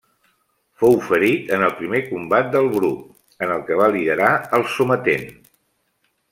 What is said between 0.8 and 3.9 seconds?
Fou ferit en el primer combat del Bruc, en el que